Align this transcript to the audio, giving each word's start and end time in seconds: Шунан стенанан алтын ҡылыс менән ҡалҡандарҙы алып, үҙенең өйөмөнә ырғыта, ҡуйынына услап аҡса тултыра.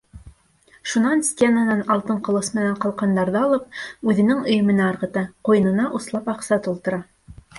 Шунан 0.93 1.19
стенанан 1.27 1.83
алтын 1.95 2.21
ҡылыс 2.27 2.49
менән 2.55 2.79
ҡалҡандарҙы 2.85 3.37
алып, 3.43 3.77
үҙенең 4.13 4.41
өйөмөнә 4.53 4.89
ырғыта, 4.95 5.25
ҡуйынына 5.51 5.87
услап 6.01 6.33
аҡса 6.37 6.59
тултыра. 6.69 7.03